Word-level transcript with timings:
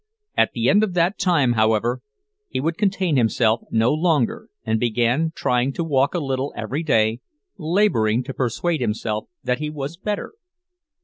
At 0.35 0.53
the 0.53 0.67
end 0.67 0.83
of 0.83 0.95
that 0.95 1.19
time, 1.19 1.53
however, 1.53 2.01
he 2.49 2.59
could 2.59 2.75
contain 2.75 3.17
himself 3.17 3.61
no 3.69 3.93
longer, 3.93 4.49
and 4.65 4.79
began 4.79 5.31
trying 5.35 5.71
to 5.73 5.83
walk 5.83 6.15
a 6.15 6.19
little 6.19 6.51
every 6.57 6.81
day, 6.81 7.19
laboring 7.59 8.23
to 8.23 8.33
persuade 8.33 8.81
himself 8.81 9.27
that 9.43 9.59
he 9.59 9.69
was 9.69 9.97
better. 9.97 10.33